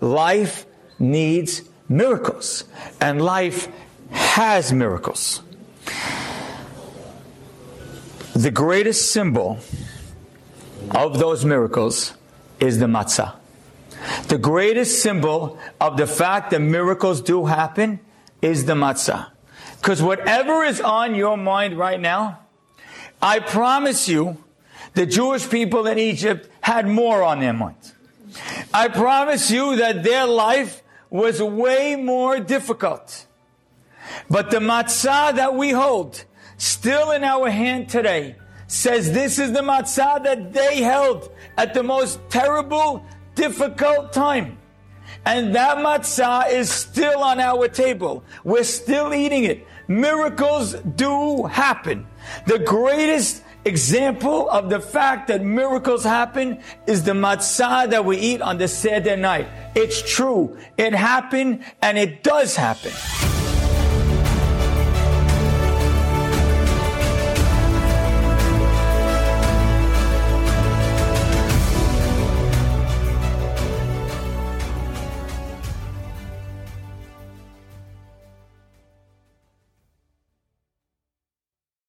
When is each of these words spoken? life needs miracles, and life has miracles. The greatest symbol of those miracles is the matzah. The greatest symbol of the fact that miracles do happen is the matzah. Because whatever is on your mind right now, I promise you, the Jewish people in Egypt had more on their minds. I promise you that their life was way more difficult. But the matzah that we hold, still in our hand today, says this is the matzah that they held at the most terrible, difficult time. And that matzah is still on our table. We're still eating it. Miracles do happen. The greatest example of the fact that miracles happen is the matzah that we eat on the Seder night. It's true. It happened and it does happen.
life 0.00 0.66
needs 0.98 1.62
miracles, 1.88 2.64
and 3.00 3.22
life 3.22 3.68
has 4.10 4.72
miracles. 4.72 5.42
The 8.34 8.50
greatest 8.50 9.12
symbol 9.12 9.58
of 10.90 11.18
those 11.18 11.44
miracles 11.44 12.12
is 12.60 12.78
the 12.78 12.86
matzah. 12.86 13.36
The 14.28 14.38
greatest 14.38 15.02
symbol 15.02 15.58
of 15.80 15.96
the 15.96 16.06
fact 16.06 16.50
that 16.50 16.60
miracles 16.60 17.20
do 17.20 17.46
happen 17.46 18.00
is 18.42 18.66
the 18.66 18.74
matzah. 18.74 19.30
Because 19.76 20.02
whatever 20.02 20.64
is 20.64 20.80
on 20.80 21.14
your 21.14 21.36
mind 21.36 21.78
right 21.78 22.00
now, 22.00 22.40
I 23.22 23.38
promise 23.38 24.08
you, 24.08 24.42
the 24.94 25.06
Jewish 25.06 25.48
people 25.48 25.86
in 25.86 25.98
Egypt 25.98 26.48
had 26.60 26.86
more 26.86 27.22
on 27.22 27.40
their 27.40 27.52
minds. 27.52 27.94
I 28.72 28.88
promise 28.88 29.50
you 29.50 29.76
that 29.76 30.02
their 30.02 30.26
life 30.26 30.82
was 31.10 31.42
way 31.42 31.96
more 31.96 32.40
difficult. 32.40 33.26
But 34.28 34.50
the 34.50 34.58
matzah 34.58 35.34
that 35.36 35.54
we 35.54 35.70
hold, 35.70 36.24
still 36.56 37.10
in 37.12 37.24
our 37.24 37.50
hand 37.50 37.88
today, 37.88 38.36
says 38.66 39.12
this 39.12 39.38
is 39.38 39.52
the 39.52 39.60
matzah 39.60 40.22
that 40.24 40.52
they 40.52 40.82
held 40.82 41.30
at 41.56 41.74
the 41.74 41.82
most 41.82 42.18
terrible, 42.28 43.04
difficult 43.34 44.12
time. 44.12 44.58
And 45.24 45.54
that 45.54 45.78
matzah 45.78 46.50
is 46.50 46.70
still 46.70 47.22
on 47.22 47.40
our 47.40 47.68
table. 47.68 48.24
We're 48.44 48.64
still 48.64 49.14
eating 49.14 49.44
it. 49.44 49.66
Miracles 49.88 50.74
do 50.74 51.44
happen. 51.44 52.06
The 52.46 52.58
greatest 52.58 53.42
example 53.66 54.48
of 54.50 54.70
the 54.70 54.80
fact 54.80 55.28
that 55.28 55.42
miracles 55.42 56.04
happen 56.04 56.60
is 56.86 57.02
the 57.02 57.12
matzah 57.12 57.90
that 57.90 58.04
we 58.04 58.16
eat 58.16 58.40
on 58.40 58.58
the 58.58 58.68
Seder 58.68 59.16
night. 59.16 59.48
It's 59.74 60.00
true. 60.02 60.56
It 60.78 60.94
happened 60.94 61.64
and 61.82 61.98
it 61.98 62.22
does 62.22 62.56
happen. 62.56 62.92